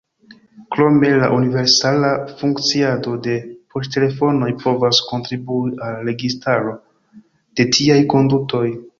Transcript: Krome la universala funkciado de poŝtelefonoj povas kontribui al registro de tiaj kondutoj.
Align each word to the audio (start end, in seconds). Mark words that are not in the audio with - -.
Krome 0.75 1.09
la 1.23 1.27
universala 1.39 2.13
funkciado 2.39 3.11
de 3.27 3.35
poŝtelefonoj 3.75 4.49
povas 4.63 5.01
kontribui 5.11 5.75
al 5.89 5.99
registro 6.07 6.73
de 7.61 7.67
tiaj 7.77 7.99
kondutoj. 8.15 8.63